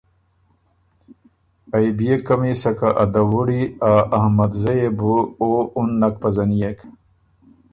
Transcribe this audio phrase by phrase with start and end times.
[1.75, 6.79] ائ بيې قمی سکه ا دَوُړي او احمدزئ يې بُو او اُن نک پزنيېک